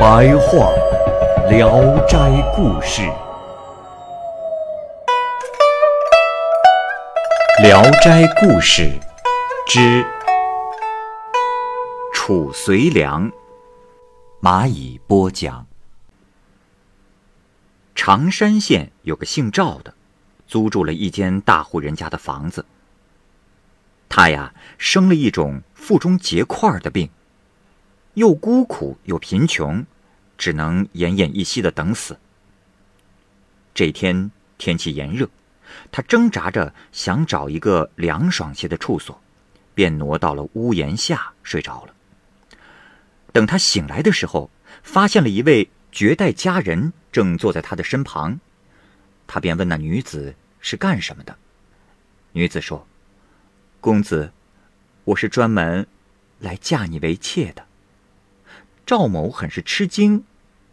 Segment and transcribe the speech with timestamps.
[0.00, 0.72] 白话
[1.50, 2.16] 《聊斋
[2.56, 3.02] 故事》，
[7.62, 8.84] 《聊斋故事》
[9.66, 10.02] 之
[12.14, 13.30] 楚遂良，
[14.40, 15.66] 蚂蚁播讲。
[17.94, 19.92] 常山县有个姓赵的，
[20.46, 22.64] 租住了一间大户人家的房子。
[24.08, 27.10] 他呀生了一种腹中结块的病，
[28.14, 29.84] 又孤苦又贫穷，
[30.36, 32.18] 只能奄奄一息的等死。
[33.74, 35.28] 这天天气炎热，
[35.90, 39.20] 他挣扎着想找一个凉爽些的处所，
[39.74, 41.94] 便挪到了屋檐下睡着了。
[43.32, 44.50] 等他醒来的时候，
[44.82, 45.70] 发现了一位。
[45.92, 48.38] 绝代佳人正坐在他的身旁，
[49.26, 51.36] 他便问那女子是干什么的。
[52.30, 52.86] 女子说
[53.82, 54.32] ：“公子，
[55.02, 55.84] 我是专门
[56.38, 57.66] 来嫁你为妾的。”
[58.90, 60.24] 赵某很是吃惊，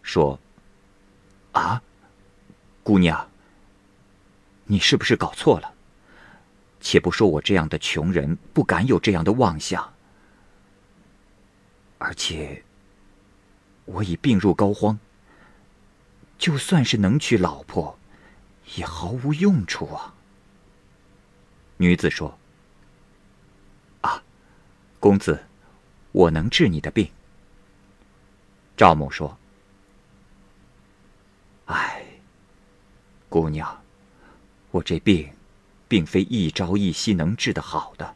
[0.02, 0.40] 说
[1.54, 1.84] ：“啊，
[2.82, 3.30] 姑娘，
[4.64, 5.76] 你是不是搞错了？
[6.82, 9.94] 且不说我这样的穷人不敢有这样的妄想，
[12.00, 12.64] 而且
[13.86, 14.98] 我已病入膏肓。”
[16.40, 18.00] 就算是能娶老婆，
[18.78, 20.16] 也毫无用处啊。
[21.78, 22.40] 女子说
[24.02, 24.24] ：“啊，
[25.00, 25.46] 公子，
[26.14, 27.08] 我能治你的病。”
[28.78, 29.38] 赵某说
[31.66, 32.06] ：“哎，
[33.28, 33.84] 姑娘，
[34.72, 35.30] 我这病，
[35.88, 38.16] 并非一朝一夕能治得好的。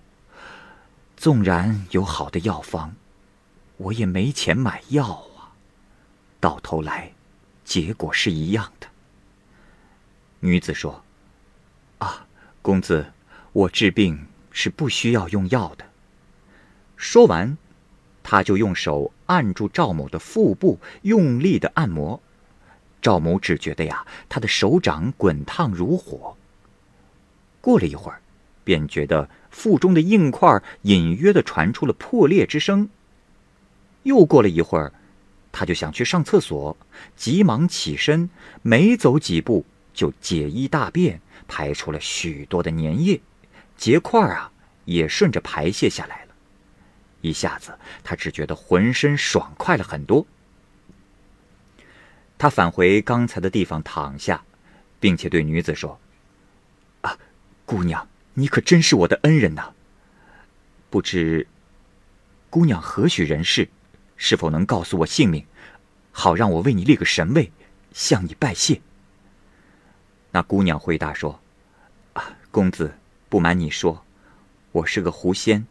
[1.18, 2.94] 纵然有好的药方，
[3.78, 5.52] 我也没钱买药啊。
[6.40, 7.12] 到头来。”
[7.64, 8.88] 结果是一样的。
[10.42, 11.06] 女子说
[12.00, 12.28] ：“啊，
[12.62, 13.14] 公子，
[13.54, 15.86] 我治病是不需要用药的。”
[16.98, 17.58] 说完，
[18.24, 22.22] 他就用手按住赵某的腹部，用力的按摩。
[23.02, 26.36] 赵某只觉得呀，他的手掌滚烫如火。
[27.60, 28.22] 过了一会儿，
[28.64, 32.90] 便觉得腹中的硬块隐约的传出了破裂之声。
[34.04, 34.94] 又过了一会儿。
[35.54, 36.78] 他就想去上厕所，
[37.18, 38.30] 急忙起身，
[38.62, 43.20] 没走几步就解衣大便，排出了许多的粘液，
[43.76, 44.50] 结块啊
[44.86, 46.31] 也顺着排泄下来了。
[47.22, 50.26] 一下子，他只觉得浑身爽快了很多。
[52.38, 54.44] 他返回刚才的地方躺下，
[55.00, 56.00] 并且对女子说
[57.02, 57.18] ：“啊，
[57.66, 59.74] 姑娘，你可真是我的恩人呐！
[60.90, 61.48] 不知
[62.50, 63.70] 姑娘何许人士？”
[64.24, 65.44] 是否能告诉我姓名，
[66.12, 67.52] 好让我为你立个神位，
[67.92, 68.80] 向你拜谢？
[70.30, 71.40] 那姑娘回答说
[72.14, 72.94] ：“啊，公子，
[73.30, 74.06] 不瞒你说，
[74.72, 75.66] 我是个狐仙。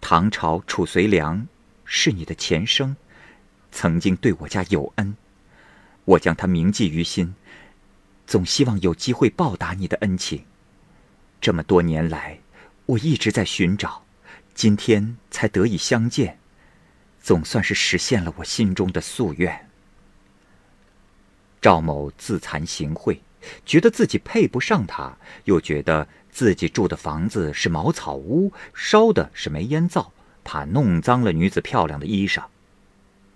[0.00, 1.46] 唐朝褚遂良
[1.84, 2.96] 是你的前生，
[3.70, 5.16] 曾经对我家有恩，
[6.04, 7.34] 我将他铭记于心，
[8.26, 10.44] 总希望有机会报答你的恩情。
[11.40, 12.38] 这么多年来，
[12.86, 14.04] 我一直在寻找，
[14.54, 16.38] 今天才得以相见。”
[17.22, 19.68] 总算是实现了我心中的夙愿。
[21.60, 23.18] 赵某自惭形秽，
[23.66, 30.12] 觉得自己配不上他，又觉得自己住的房子是茅草屋，烧的是煤烟灶，
[30.44, 32.44] 怕弄脏了女子漂亮的衣裳。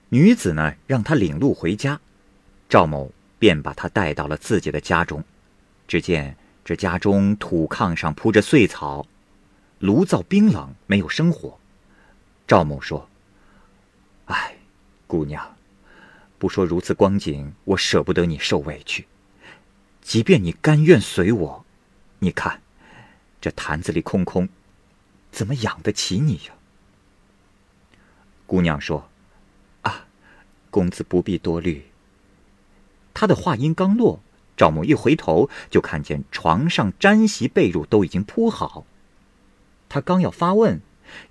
[0.08, 2.00] 女子呢，让他领路回家，
[2.68, 5.24] 赵某便把他带到了自己的家中。
[5.86, 9.06] 只见这家中土炕上铺着碎草，
[9.80, 11.58] 炉灶冰冷，没有生火。
[12.46, 13.08] 赵某说。
[14.26, 14.54] 哎，
[15.06, 15.56] 姑娘，
[16.38, 19.06] 不说如此光景，我舍不得你受委屈。
[20.00, 21.66] 即便你甘愿随我，
[22.20, 22.62] 你看，
[23.44, 24.48] 这坛子里空空，
[25.30, 26.54] 怎么养得起你呀？
[28.46, 29.10] 姑娘说
[29.84, 30.06] ：“啊，
[30.70, 31.84] 公子不必多虑。”
[33.12, 34.22] 他的话音刚落，
[34.56, 38.86] 赵某一回头就看见床上毡席被褥都已经铺好，
[39.90, 40.80] 他刚要发问。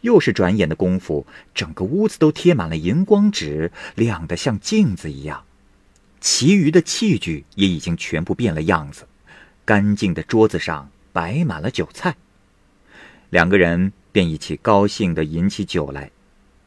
[0.02, 1.26] 又是转眼的功夫，
[1.56, 5.46] 整个屋子都贴满了荧光纸，亮得像镜子一样。
[6.22, 9.08] 其余的器具也已经全部变了样子，
[9.66, 12.18] 干净的桌子上摆满了酒菜。
[13.30, 16.12] 两个人便一起高兴地饮起酒来。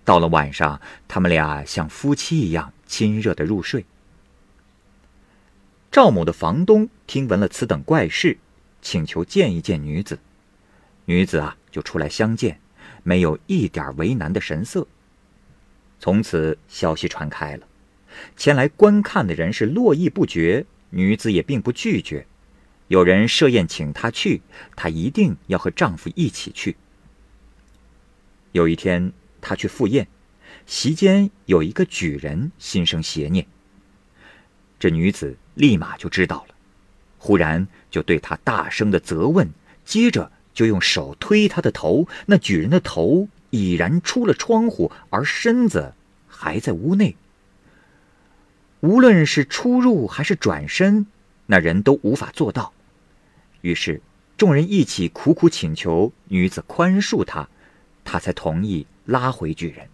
[0.05, 3.85] 到了晚上，他们俩像夫妻一样亲热的入睡。
[5.91, 8.39] 赵某的房东听闻了此等怪事，
[8.81, 10.19] 请求见一见女子。
[11.07, 12.61] 女子啊，就出来相见，
[13.03, 14.87] 没有一点为难的神色。
[15.99, 17.67] 从此消息传开了，
[18.37, 22.27] 前来观看的人是络绎不绝，女子也并不拒绝。
[22.89, 24.43] 有人设宴请她去，
[24.75, 26.77] 她一定要和丈夫一起去。
[28.53, 29.13] 有一天。
[29.39, 30.09] 他去赴宴，
[30.67, 33.47] 席间有一个举人心生邪念。
[34.77, 36.55] 这女子立马就知道了，
[37.17, 39.49] 忽然就对他大声的责问，
[39.85, 42.09] 接着就用手推他的头。
[42.27, 45.95] 那举人的头已然出了窗户，而身子
[46.27, 47.15] 还在屋内。
[48.81, 51.07] 无论是出入还是转身，
[51.47, 52.73] 那人都无法做到。
[53.61, 54.01] 于是
[54.37, 57.49] 众人一起苦苦请求女子宽恕他，
[58.05, 58.87] 他才同意。
[59.07, 59.89] 拉回巨人。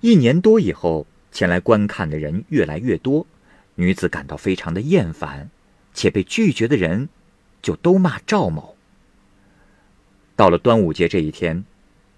[0.00, 3.26] 一年多以后，前来观看的人越来越多，
[3.74, 5.50] 女子感到非常的厌烦，
[5.92, 7.08] 且被拒绝的人
[7.60, 8.76] 就都骂赵某。
[10.36, 11.64] 到了端午节这一天，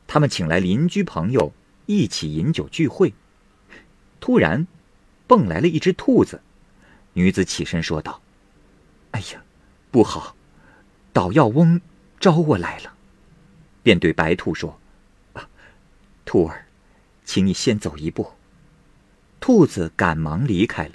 [0.06, 1.50] 他们请来邻居朋友
[1.86, 3.14] 一起饮酒聚会，
[4.20, 4.66] 突然
[5.26, 6.42] 蹦来了一只兔子，
[7.14, 8.20] 女子起身说道
[9.16, 9.42] ：“哎呀，
[9.90, 10.36] 不好，
[11.14, 11.80] 捣药翁
[12.20, 12.92] 招我来了。”
[13.82, 14.78] 便对白兔说
[15.32, 15.48] ：“啊，
[16.26, 16.66] 兔儿，
[17.24, 18.32] 请你先走一步。”
[19.40, 20.92] 兔子赶忙离开了。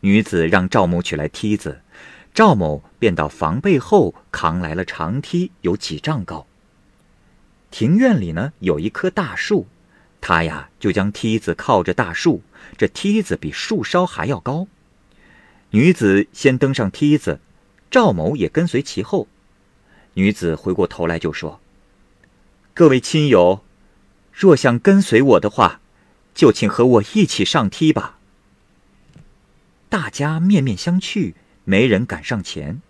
[0.00, 1.82] 女子让赵某取来梯子，
[2.34, 6.48] 赵某便到房背后扛来了长梯，有几丈高。
[7.70, 9.68] 庭院里呢有一棵大树，
[10.20, 12.42] 他呀就将梯子靠着大树，
[12.76, 14.66] 这梯子比树梢还要高。
[15.70, 17.40] 女子先登上梯子，
[17.90, 19.28] 赵某也跟随其后。
[20.14, 21.60] 女子回过头来就说
[22.72, 23.62] ：“各位亲友，
[24.32, 25.80] 若想跟随我的话，
[26.34, 28.18] 就请和我一起上梯吧。”
[29.90, 31.34] 大家面面相觑，
[31.64, 32.80] 没人敢上前，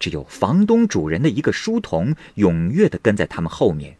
[0.00, 3.96] 只有房东主人的一个书童踊跃地跟在他们后面。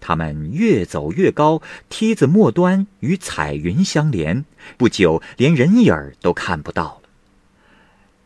[0.00, 1.60] 他们越走越高，
[1.90, 4.46] 梯子末端与彩云相连，
[4.78, 7.01] 不久连人影儿都看不到。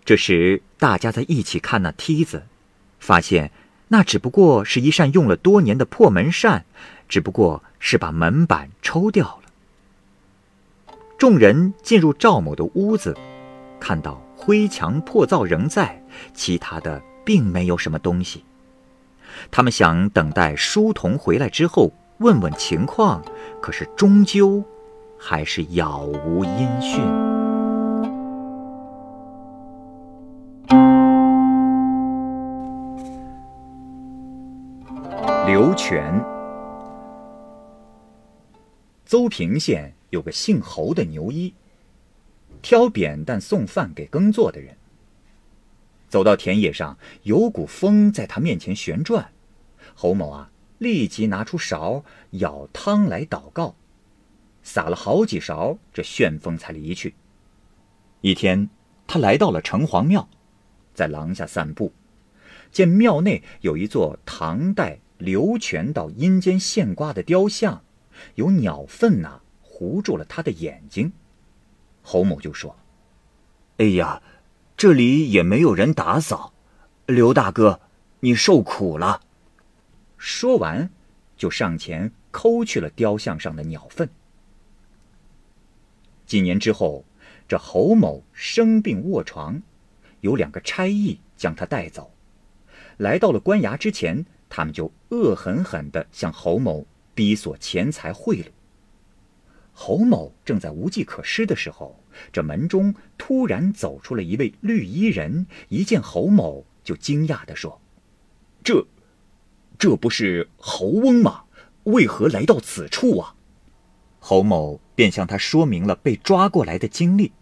[0.06, 2.44] 这时，大家在一起看那梯子，
[3.00, 3.50] 发现。
[3.88, 6.64] 那只不过是一扇用了多年的破门扇，
[7.08, 10.94] 只不过是把门板抽掉了。
[11.19, 13.17] 众人进入赵某的屋子，
[13.79, 16.03] 看到灰墙破灶仍在，
[16.35, 18.44] 其他的并没有什么东西。
[19.53, 23.25] 他们想等待书童回来之后问问情况，
[23.61, 24.64] 可是终究
[25.17, 27.36] 还是杳无音讯。
[35.96, 36.22] 刘全，
[39.06, 41.54] 邹平县有个姓侯的牛医，
[42.60, 44.76] 挑扁担送饭给耕作的人。
[46.10, 49.32] 走到田野上，有股风在他面前旋转，
[49.94, 53.75] 侯某啊，立即拿出勺舀汤来祷告，
[54.62, 57.14] 撒了好几勺，这旋风才离去。
[58.20, 58.69] 一天，
[59.06, 60.28] 他来到了城隍庙，
[60.93, 61.91] 在廊下散步，
[62.70, 64.98] 见庙内有一座唐代。
[65.19, 67.82] 刘全到阴间现挂的雕像，
[68.35, 71.13] 有鸟粪呐糊住了他的眼睛。
[72.03, 72.77] 侯某就说
[73.79, 74.23] ：“哎呀，
[74.77, 76.53] 这里也没有人打扫，
[77.06, 77.81] 刘大哥，
[78.20, 79.23] 你受苦了。”
[80.19, 80.91] 说完，
[81.37, 84.08] 就上前抠去了雕像上的鸟粪。
[86.27, 87.05] 几年之后，
[87.49, 89.63] 这侯某生病卧床，
[90.20, 92.13] 有两个差役将他带走，
[92.99, 94.27] 来到了官衙之前。
[94.48, 98.46] 他们就恶狠狠地向侯某逼索钱财贿赂。
[99.72, 107.79] 侯某正在无计可施的时候，这门中突然走出了一位绿衣人，一见侯某就惊讶地说
[108.65, 108.86] ：“这，
[109.79, 111.44] 这不是侯翁吗？
[111.84, 113.34] 为何来到此处啊？”
[114.19, 117.32] 侯某便向他说明了被抓过来的经历。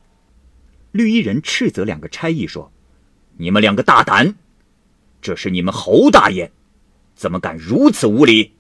[0.90, 2.72] 绿衣人斥责两个差役说
[3.38, 4.34] ：“你们两个大胆！
[5.22, 6.50] 这是你们侯大爷！”
[7.14, 8.52] 怎么敢如此无礼？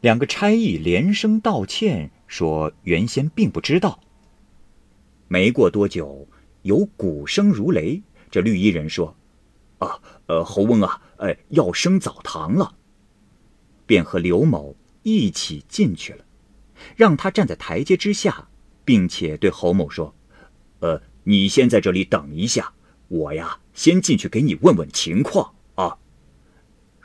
[0.00, 4.00] 两个差役连声道歉，说原先并不知道。
[5.26, 6.28] 没过多久，
[6.62, 8.00] 有鼓声如雷。
[8.30, 9.16] 这绿衣人说
[9.78, 12.76] ：“啊，呃，侯翁啊，呃，要升澡堂了。”
[13.84, 16.24] 便和刘某一起进去了，
[16.94, 18.48] 让他站在台阶之下，
[18.84, 20.14] 并且对侯某说
[20.80, 22.72] ：“呃，你先在这里等一下，
[23.08, 25.54] 我呀，先进去给你问问情况。”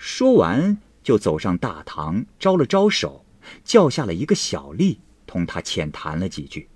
[0.05, 3.23] 说完，就走上大堂，招了招手，
[3.63, 6.67] 叫下了一个小吏，同他浅谈了几句。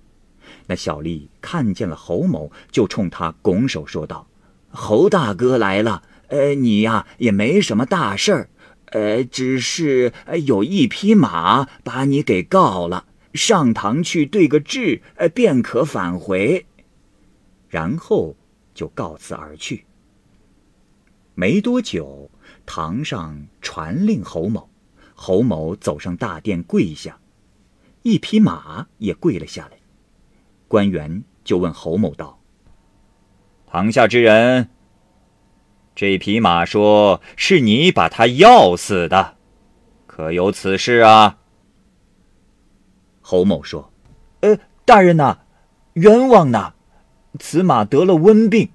[0.66, 4.26] 那小吏看见了侯某，就冲他拱手说道
[4.72, 8.48] ：“侯大哥来了，呃，你呀也没什么大事儿，
[8.92, 10.10] 呃，只是
[10.46, 13.04] 有一匹马把你给告了，
[13.34, 16.64] 上堂去对个质，呃，便可返回。”
[17.68, 18.34] 然后
[18.72, 19.84] 就告辞而去。
[21.34, 22.30] 没多久。
[22.66, 24.68] 堂上传令侯某，
[25.14, 27.18] 侯某走上大殿跪下，
[28.02, 29.78] 一匹马也跪了下来。
[30.68, 32.38] 官员就问侯某道
[33.66, 34.68] ：“堂下之人，
[35.94, 39.36] 这匹马说是你把他要死的，
[40.06, 41.38] 可有此事啊？”
[43.20, 43.92] 侯某说
[44.40, 45.38] ：“呃，大人呐，
[45.94, 46.74] 冤枉呐！
[47.38, 48.70] 此马得了瘟病，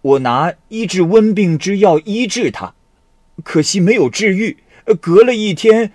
[0.00, 2.74] 我拿医治瘟病之药医治他。”
[3.44, 4.56] 可惜没有治愈，
[5.00, 5.92] 隔了一天，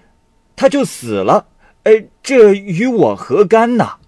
[0.56, 1.50] 他就死了。
[1.84, 4.00] 哎，这与我何干呢？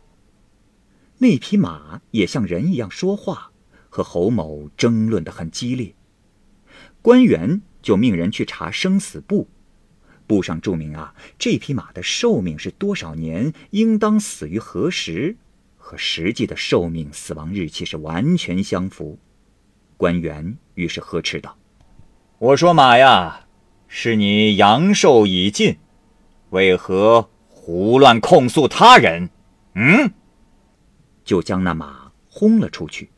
[1.18, 3.51] 那匹马也像人一样说话，
[3.89, 5.94] 和侯某争论的很激烈。
[7.01, 9.48] 官员就命人去查生死簿，
[10.25, 15.36] 簿上注明啊，这匹马的寿命是多少年，应当死于何时，
[15.77, 19.20] 和实际的寿命死亡日期是完全相符。
[19.98, 21.58] 官员于是呵斥道。
[22.38, 23.46] 我说马呀，
[23.88, 25.77] 是你阳寿已尽，
[26.50, 29.30] 为何胡乱控诉他人？
[29.74, 30.12] 嗯，
[31.24, 33.10] 就将那马轰了出去。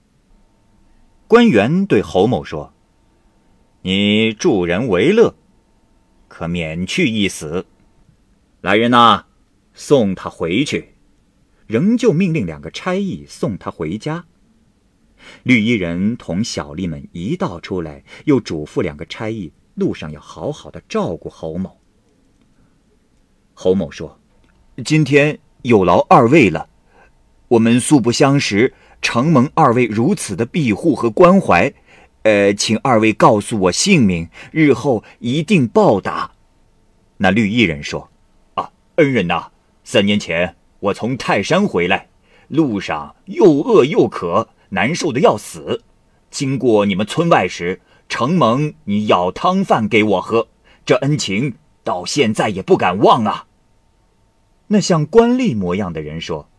[1.28, 2.72] 官员对侯某说
[3.82, 5.34] ：“你助人为乐，
[6.28, 7.66] 可免去一死。
[8.62, 9.26] 来人呐，
[9.74, 10.94] 送他回去。”
[11.66, 14.26] 仍旧命令两个差役送他回家。
[15.44, 21.78] 绿衣人同小吏们一道出来，又嘱咐两个差役，路上要好好的照顾侯某。
[23.54, 24.20] 侯某说
[24.86, 26.70] ：“今天有劳二位了，
[27.48, 31.74] 我们素不相识，承蒙二位如此的庇护和关怀，
[32.24, 36.32] 呃，请二位告诉我姓名，日后一定报答。”
[37.18, 38.10] 那绿衣人说
[38.54, 39.52] ：“啊，恩人呐，
[39.84, 42.10] 三年前我从泰山回来，
[42.48, 45.84] 路上又饿又渴。”难受的要死，
[46.30, 50.48] 经过你们村外时，承蒙你舀汤饭给我喝，
[50.86, 53.46] 这恩情到现在也不敢忘啊。
[54.68, 56.50] 那像官吏模样的人说：“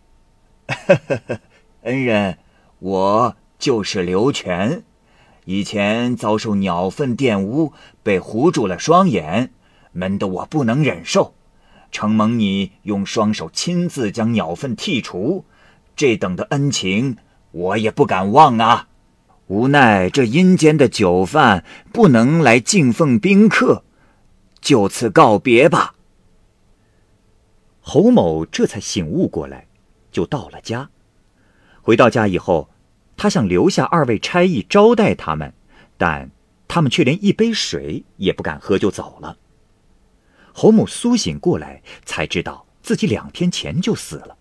[1.84, 2.38] 恩人，
[2.78, 4.82] 我就是刘全，
[5.44, 9.52] 以前遭受鸟粪玷污，被糊住了双眼，
[9.92, 11.34] 闷得我不能忍受，
[11.90, 15.44] 承蒙你用双手亲自将鸟粪剔除，
[15.94, 17.18] 这等的恩情。”
[17.58, 18.86] 我也不敢忘啊，
[19.48, 23.82] 无奈这阴间的酒饭不能来敬奉宾客，
[24.60, 25.96] 就此告别吧。
[27.80, 29.66] 侯某这才醒悟过来，
[30.12, 30.88] 就到了家。
[31.82, 32.70] 回到家以后，
[33.16, 35.52] 他想留下二位差役招待他们，
[35.96, 36.30] 但
[36.68, 39.36] 他们却连一杯水也不敢喝就走了。
[40.52, 44.36] 侯某苏醒过来，才知道自己两天前就死了。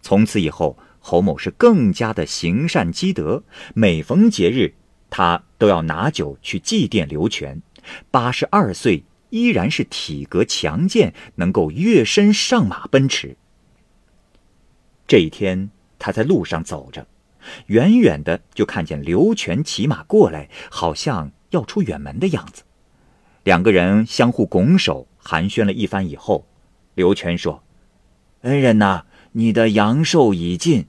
[0.00, 0.78] 从此以后。
[1.02, 3.42] 侯某是更加的行善积德，
[3.74, 4.74] 每逢节日，
[5.08, 7.60] 他都要拿酒去祭奠刘全。
[8.10, 13.36] 八十二岁依然是体格强健，能够跃身上马奔驰。
[15.06, 17.06] 这一天，他在路上走着，
[17.66, 22.62] 远远的就看见刘全骑马过来，好像要出远门的样子。
[23.42, 26.46] 两个人相互拱手寒暄了一番以后，
[26.94, 27.64] 刘全说
[28.42, 30.86] ：“恩人呐。”你的阳寿已尽，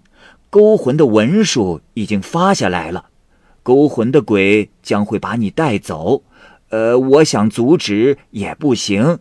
[0.51, 3.05] 勾魂的文书已经发下来了，
[3.63, 6.23] 勾魂的鬼将会把你带走。
[6.71, 9.19] 呃，我想阻止也不行。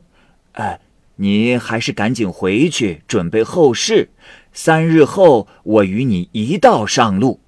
[0.54, 0.80] 呃，
[1.14, 4.10] 你还是赶紧回去准备后事。
[4.52, 7.38] 三日后，我与你一道上路。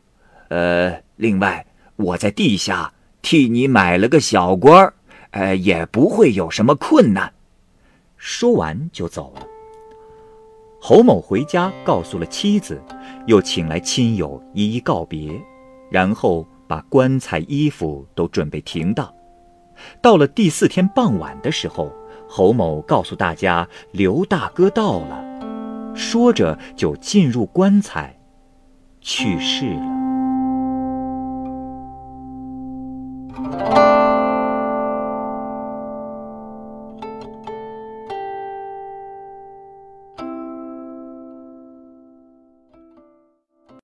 [0.47, 4.95] 呃，另外，我在地下替你买了个小官儿
[5.33, 7.33] 呃，也不会有什么困难。
[8.17, 9.47] 说完就走了。
[10.85, 12.83] 侯某回家告诉了妻子，
[13.29, 15.31] 又请来亲友一一告别，
[15.89, 19.09] 然后把棺材、衣服都准备停当。
[20.01, 21.93] 到了第四天傍晚的时候，
[22.29, 25.23] 侯某告诉大家：“刘大哥到了。”
[25.95, 28.19] 说着就进入棺材，
[29.01, 30.02] 去世了。